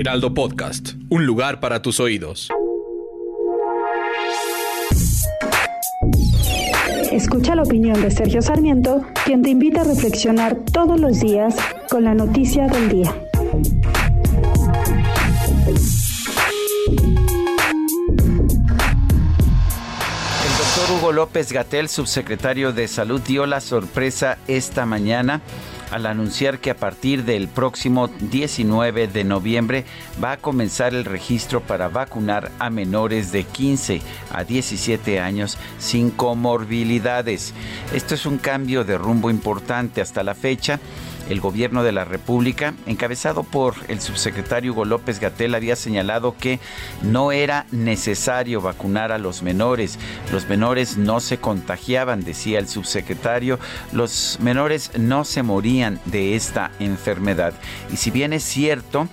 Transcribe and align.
Heraldo 0.00 0.32
Podcast. 0.32 0.94
Un 1.10 1.26
lugar 1.26 1.60
para 1.60 1.82
tus 1.82 2.00
oídos. 2.00 2.48
Escucha 7.12 7.54
la 7.54 7.64
opinión 7.64 8.00
de 8.00 8.10
Sergio 8.10 8.40
Sarmiento, 8.40 9.04
quien 9.26 9.42
te 9.42 9.50
invita 9.50 9.82
a 9.82 9.84
reflexionar 9.84 10.56
todos 10.72 10.98
los 10.98 11.20
días 11.20 11.54
con 11.90 12.04
la 12.04 12.14
noticia 12.14 12.66
del 12.68 12.88
día. 12.88 13.14
El 20.46 20.56
doctor 20.56 20.96
Hugo 20.96 21.12
López 21.12 21.52
Gatel, 21.52 21.90
subsecretario 21.90 22.72
de 22.72 22.88
Salud, 22.88 23.20
dio 23.20 23.44
la 23.44 23.60
sorpresa 23.60 24.38
esta 24.48 24.86
mañana 24.86 25.42
al 25.90 26.06
anunciar 26.06 26.58
que 26.58 26.70
a 26.70 26.76
partir 26.76 27.24
del 27.24 27.48
próximo 27.48 28.08
19 28.08 29.08
de 29.08 29.24
noviembre 29.24 29.84
va 30.22 30.32
a 30.32 30.36
comenzar 30.36 30.94
el 30.94 31.04
registro 31.04 31.60
para 31.60 31.88
vacunar 31.88 32.50
a 32.58 32.70
menores 32.70 33.32
de 33.32 33.44
15 33.44 34.00
a 34.32 34.44
17 34.44 35.20
años 35.20 35.58
sin 35.78 36.10
comorbilidades. 36.10 37.54
Esto 37.92 38.14
es 38.14 38.26
un 38.26 38.38
cambio 38.38 38.84
de 38.84 38.98
rumbo 38.98 39.30
importante 39.30 40.00
hasta 40.00 40.22
la 40.22 40.34
fecha 40.34 40.80
el 41.30 41.40
gobierno 41.40 41.82
de 41.82 41.92
la 41.92 42.04
República, 42.04 42.74
encabezado 42.86 43.44
por 43.44 43.74
el 43.88 44.00
subsecretario 44.00 44.72
Hugo 44.72 44.84
López 44.84 45.20
Gatel, 45.20 45.54
había 45.54 45.76
señalado 45.76 46.36
que 46.36 46.58
no 47.02 47.32
era 47.32 47.66
necesario 47.70 48.60
vacunar 48.60 49.12
a 49.12 49.18
los 49.18 49.42
menores. 49.42 49.98
Los 50.32 50.48
menores 50.48 50.96
no 50.96 51.20
se 51.20 51.38
contagiaban, 51.38 52.24
decía 52.24 52.58
el 52.58 52.68
subsecretario. 52.68 53.58
Los 53.92 54.38
menores 54.40 54.90
no 54.98 55.24
se 55.24 55.42
morían 55.42 56.00
de 56.06 56.34
esta 56.34 56.72
enfermedad. 56.80 57.54
Y 57.92 57.96
si 57.96 58.10
bien 58.10 58.32
es 58.32 58.42
cierto, 58.42 59.08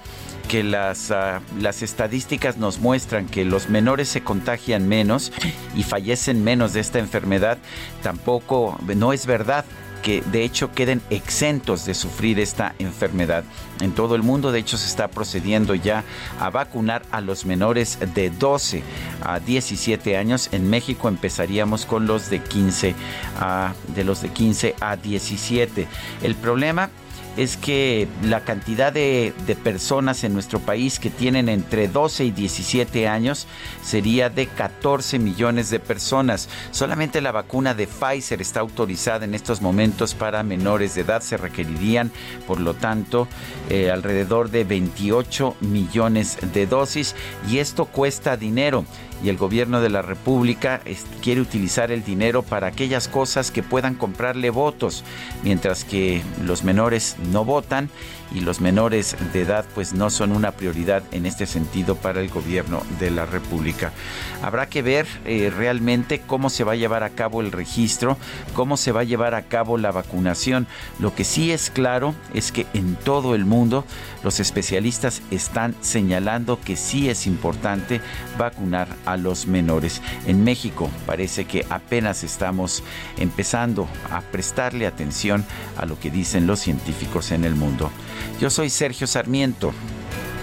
que 0.47 0.63
las, 0.63 1.11
uh, 1.11 1.41
las 1.59 1.83
estadísticas 1.83 2.57
nos 2.57 2.79
muestran 2.79 3.27
que 3.27 3.45
los 3.45 3.69
menores 3.69 4.07
se 4.07 4.21
contagian 4.21 4.87
menos 4.87 5.33
y 5.75 5.83
fallecen 5.83 6.43
menos 6.43 6.73
de 6.73 6.79
esta 6.79 6.99
enfermedad, 6.99 7.57
tampoco 8.01 8.79
no 8.95 9.13
es 9.13 9.25
verdad 9.25 9.65
que 10.01 10.21
de 10.21 10.43
hecho 10.43 10.71
queden 10.73 11.01
exentos 11.09 11.85
de 11.85 11.93
sufrir 11.93 12.39
esta 12.39 12.75
enfermedad. 12.79 13.43
En 13.81 13.91
todo 13.91 14.15
el 14.15 14.23
mundo, 14.23 14.51
de 14.51 14.59
hecho, 14.59 14.77
se 14.77 14.87
está 14.87 15.07
procediendo 15.07 15.75
ya 15.75 16.03
a 16.39 16.49
vacunar 16.49 17.03
a 17.11 17.21
los 17.21 17.45
menores 17.45 17.99
de 18.15 18.29
12 18.29 18.83
a 19.21 19.39
17 19.39 20.17
años. 20.17 20.49
En 20.51 20.69
México 20.69 21.07
empezaríamos 21.07 21.85
con 21.85 22.07
los 22.07 22.29
de 22.29 22.39
15 22.39 22.95
a, 23.39 23.73
de 23.95 24.03
los 24.03 24.21
de 24.21 24.29
15 24.29 24.75
a 24.79 24.95
17. 24.95 25.87
El 26.23 26.35
problema 26.35 26.89
es 27.37 27.55
que 27.55 28.07
la 28.23 28.41
cantidad 28.41 28.91
de, 28.91 29.33
de, 29.45 29.55
personas 29.55 30.23
en 30.23 30.33
nuestro 30.33 30.59
país 30.59 30.99
que 30.99 31.09
tienen 31.11 31.49
entre 31.49 31.87
12 31.87 32.25
y 32.25 32.31
17 32.31 33.07
años 33.07 33.47
sería 33.83 34.29
de 34.29 34.47
14 34.47 35.19
millones 35.19 35.69
de 35.69 35.79
personas. 35.79 36.49
Solamente 36.71 37.21
la 37.21 37.31
vacuna 37.31 37.75
de 37.75 37.87
Pfizer 37.87 38.41
está 38.41 38.59
autorizada 38.59 39.25
en 39.25 39.35
estos 39.35 39.61
momentos 39.61 40.15
para 40.15 40.41
menores 40.43 40.95
de 40.95 41.01
edad. 41.01 41.21
Se 41.21 41.37
requerirían, 41.37 42.11
por 42.47 42.59
lo 42.59 42.73
tanto, 42.73 43.27
eh, 43.69 43.91
alrededor 43.91 44.49
de 44.49 44.63
28 44.63 45.55
millones 45.61 46.37
de 46.53 46.65
dosis 46.65 47.15
y 47.49 47.59
esto 47.59 47.85
cuesta 47.85 48.35
dinero 48.35 48.85
y 49.23 49.29
el 49.29 49.37
gobierno 49.37 49.81
de 49.81 49.89
la 49.89 50.01
República 50.01 50.81
quiere 51.21 51.41
utilizar 51.41 51.91
el 51.91 52.03
dinero 52.03 52.43
para 52.43 52.67
aquellas 52.67 53.07
cosas 53.07 53.51
que 53.51 53.63
puedan 53.63 53.95
comprarle 53.95 54.49
votos, 54.49 55.03
mientras 55.43 55.83
que 55.83 56.21
los 56.43 56.63
menores 56.63 57.15
no 57.27 57.45
votan 57.45 57.89
y 58.33 58.41
los 58.41 58.59
menores 58.59 59.15
de 59.33 59.41
edad 59.41 59.65
pues 59.73 59.93
no 59.93 60.09
son 60.09 60.31
una 60.31 60.51
prioridad 60.51 61.03
en 61.11 61.25
este 61.25 61.45
sentido 61.45 61.95
para 61.95 62.21
el 62.21 62.29
gobierno 62.29 62.81
de 62.99 63.11
la 63.11 63.25
República. 63.25 63.93
Habrá 64.41 64.67
que 64.67 64.81
ver 64.81 65.07
eh, 65.25 65.51
realmente 65.55 66.21
cómo 66.25 66.49
se 66.49 66.63
va 66.63 66.73
a 66.73 66.75
llevar 66.75 67.03
a 67.03 67.11
cabo 67.11 67.41
el 67.41 67.51
registro, 67.51 68.17
cómo 68.53 68.77
se 68.77 68.91
va 68.91 69.01
a 69.01 69.05
llevar 69.05 69.33
a 69.35 69.43
cabo 69.43 69.77
la 69.77 69.91
vacunación. 69.91 70.67
Lo 70.99 71.15
que 71.15 71.23
sí 71.23 71.51
es 71.51 71.69
claro 71.69 72.15
es 72.33 72.51
que 72.51 72.65
en 72.73 72.95
todo 72.95 73.35
el 73.35 73.45
mundo 73.45 73.85
los 74.23 74.39
especialistas 74.39 75.21
están 75.31 75.75
señalando 75.81 76.59
que 76.59 76.75
sí 76.75 77.09
es 77.09 77.27
importante 77.27 78.01
vacunar 78.37 78.87
a 79.05 79.17
los 79.17 79.47
menores. 79.47 80.01
En 80.25 80.43
México 80.43 80.89
parece 81.05 81.45
que 81.45 81.65
apenas 81.69 82.23
estamos 82.23 82.83
empezando 83.17 83.87
a 84.11 84.21
prestarle 84.21 84.85
atención 84.85 85.45
a 85.77 85.85
lo 85.85 85.99
que 85.99 86.11
dicen 86.11 86.47
los 86.47 86.59
científicos 86.59 87.16
en 87.31 87.43
el 87.43 87.55
mundo. 87.55 87.91
Yo 88.39 88.49
soy 88.49 88.69
Sergio 88.69 89.07
Sarmiento 89.07 89.73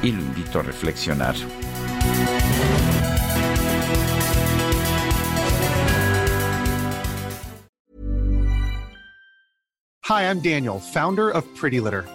y 0.03 0.13
lo 0.13 0.21
invito 0.21 0.59
a 0.59 0.63
reflexionar. 0.63 1.35
Hi, 10.07 10.25
I'm 10.25 10.41
Daniel, 10.41 10.81
founder 10.81 11.31
of 11.31 11.47
Pretty 11.55 11.81
Litter. 11.81 12.05